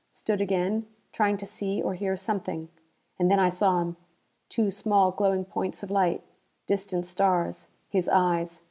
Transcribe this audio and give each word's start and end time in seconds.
Stood 0.11 0.41
again, 0.41 0.87
trying 1.11 1.37
to 1.37 1.45
see 1.45 1.79
or 1.79 1.93
hear 1.93 2.17
something. 2.17 2.69
And 3.19 3.29
then 3.29 3.39
I 3.39 3.49
saw 3.49 3.81
him! 3.81 3.97
Two 4.49 4.71
small 4.71 5.11
glowing 5.11 5.45
points 5.45 5.83
of 5.83 5.91
light. 5.91 6.23
Distant 6.65 7.05
stars. 7.05 7.67
His 7.87 8.09
eyes! 8.09 8.59